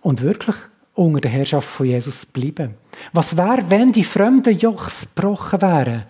Und 0.00 0.22
wirklich 0.22 0.56
unter 0.94 1.20
der 1.20 1.30
Herrschaft 1.30 1.68
von 1.68 1.86
Jesus 1.86 2.26
bleiben. 2.26 2.74
Was 3.12 3.36
wäre, 3.36 3.70
wenn 3.70 3.92
die 3.92 4.04
fremden 4.04 4.56
Jochs 4.56 5.06
gebrochen 5.14 5.62
wären 5.62 6.04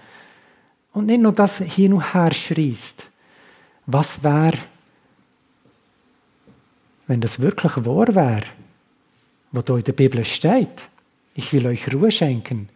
und 0.92 1.07
nicht 1.07 1.20
nur 1.20 1.33
das 1.33 1.59
hin 1.59 1.94
und 1.94 2.14
her 2.14 2.33
schreist, 2.33 3.07
Was 3.87 4.22
wäre, 4.22 4.59
wenn 7.09 7.20
das 7.20 7.40
wirklich 7.40 7.85
wahr 7.85 8.14
wäre, 8.14 8.44
was 9.53 9.65
da 9.65 9.77
in 9.77 9.85
der 9.85 9.93
Bibel 9.93 10.25
steht? 10.25 10.88
Ich 11.35 11.53
will 11.53 11.67
euch 11.67 11.93
Ruhe 11.93 12.11
schenken. 12.11 12.69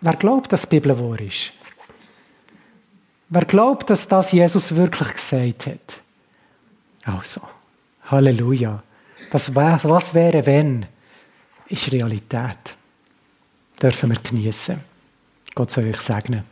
Wer 0.00 0.14
glaubt, 0.14 0.52
dass 0.52 0.62
die 0.62 0.78
Bibel 0.78 0.98
wahr 0.98 1.20
ist? 1.20 1.52
Wer 3.28 3.44
glaubt, 3.44 3.90
dass 3.90 4.06
das 4.06 4.32
Jesus 4.32 4.74
wirklich 4.76 5.14
gesagt 5.14 5.66
hat? 5.66 5.98
Also, 7.04 7.40
Halleluja. 8.04 8.82
Das 9.30 9.54
was 9.54 10.14
wäre, 10.14 10.46
wenn, 10.46 10.86
ist 11.68 11.90
Realität. 11.90 12.76
Dürfen 13.80 14.10
wir 14.10 14.20
genießen. 14.20 14.80
Gott 15.54 15.70
soll 15.70 15.88
euch 15.88 16.00
segnen. 16.00 16.44